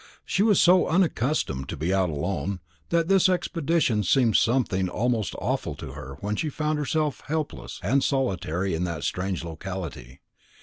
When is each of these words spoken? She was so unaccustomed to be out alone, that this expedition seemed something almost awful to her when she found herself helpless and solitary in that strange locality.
She 0.25 0.41
was 0.41 0.59
so 0.59 0.87
unaccustomed 0.87 1.69
to 1.69 1.77
be 1.77 1.93
out 1.93 2.09
alone, 2.09 2.59
that 2.89 3.07
this 3.07 3.29
expedition 3.29 4.01
seemed 4.01 4.35
something 4.35 4.89
almost 4.89 5.35
awful 5.37 5.75
to 5.75 5.91
her 5.91 6.17
when 6.21 6.35
she 6.35 6.49
found 6.49 6.79
herself 6.79 7.21
helpless 7.27 7.79
and 7.83 8.03
solitary 8.03 8.73
in 8.73 8.83
that 8.85 9.03
strange 9.03 9.43
locality. 9.43 10.19